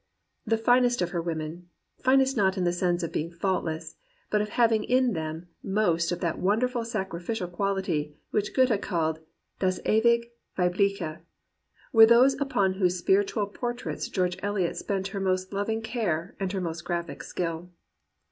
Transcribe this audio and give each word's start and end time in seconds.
The 0.47 0.57
finest 0.57 1.03
of 1.03 1.11
her 1.11 1.21
women— 1.21 1.69
finest 2.03 2.35
not 2.35 2.57
in 2.57 2.63
the 2.63 2.73
sense 2.73 3.03
of 3.03 3.11
being 3.11 3.31
faultless, 3.31 3.97
but 4.31 4.41
of 4.41 4.49
having 4.49 4.83
in 4.83 5.13
them 5.13 5.47
most 5.61 6.11
of 6.11 6.21
that 6.21 6.39
wonderful 6.39 6.83
sacrificial 6.83 7.47
quaHty 7.47 8.13
which 8.31 8.55
Goethe 8.55 8.81
called 8.81 9.19
das 9.59 9.79
ewig 9.85 10.31
Weibliche— 10.57 11.19
were 11.93 12.07
those 12.07 12.33
upon 12.41 12.73
whose 12.73 12.97
spiritual 12.97 13.45
portraits 13.45 14.09
George 14.09 14.39
Eliot 14.41 14.75
spent 14.75 15.09
her 15.09 15.19
most 15.19 15.53
loving 15.53 15.83
care 15.83 16.35
and 16.39 16.51
her 16.51 16.61
most 16.61 16.83
graphic 16.83 17.21
skill. 17.21 17.69